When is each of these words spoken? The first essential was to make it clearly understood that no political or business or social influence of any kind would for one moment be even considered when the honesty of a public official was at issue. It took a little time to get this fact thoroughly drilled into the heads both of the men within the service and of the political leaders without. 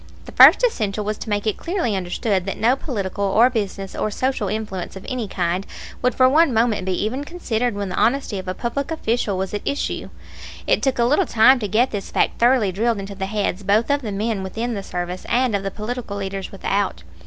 The 0.25 0.31
first 0.31 0.63
essential 0.63 1.05
was 1.05 1.19
to 1.19 1.29
make 1.29 1.45
it 1.45 1.57
clearly 1.57 1.95
understood 1.95 2.47
that 2.47 2.57
no 2.57 2.75
political 2.75 3.23
or 3.23 3.51
business 3.51 3.95
or 3.95 4.09
social 4.09 4.47
influence 4.47 4.95
of 4.95 5.05
any 5.07 5.27
kind 5.27 5.63
would 6.01 6.15
for 6.15 6.27
one 6.27 6.51
moment 6.51 6.85
be 6.87 7.05
even 7.05 7.23
considered 7.23 7.75
when 7.75 7.89
the 7.89 7.95
honesty 7.95 8.39
of 8.39 8.47
a 8.47 8.55
public 8.55 8.89
official 8.89 9.37
was 9.37 9.53
at 9.53 9.61
issue. 9.63 10.09
It 10.65 10.81
took 10.81 10.97
a 10.97 11.05
little 11.05 11.27
time 11.27 11.59
to 11.59 11.67
get 11.67 11.91
this 11.91 12.09
fact 12.09 12.39
thoroughly 12.39 12.71
drilled 12.71 12.97
into 12.97 13.13
the 13.13 13.27
heads 13.27 13.61
both 13.61 13.91
of 13.91 14.01
the 14.01 14.11
men 14.11 14.41
within 14.41 14.73
the 14.73 14.81
service 14.81 15.23
and 15.29 15.55
of 15.55 15.61
the 15.61 15.69
political 15.69 16.17
leaders 16.17 16.51
without. 16.51 17.03